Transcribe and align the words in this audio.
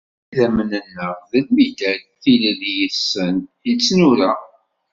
Idammen-nneɣ 0.31 1.13
d 1.29 1.31
lmidad, 1.45 2.01
tilelli, 2.21 2.71
yis-sen 2.77 3.35
i 3.69 3.71
tt-nura. 3.77 4.31